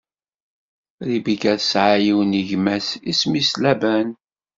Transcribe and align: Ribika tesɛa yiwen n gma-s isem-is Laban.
Ribika 1.07 1.51
tesɛa 1.59 1.95
yiwen 2.05 2.31
n 2.43 2.45
gma-s 2.49 2.87
isem-is 3.11 3.49
Laban. 3.63 4.07